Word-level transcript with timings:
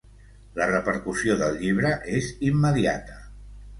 La 0.59 0.65
repercussió 0.69 1.35
del 1.41 1.55
llibre 1.59 1.91
és 2.21 2.31
immediata. 2.51 3.21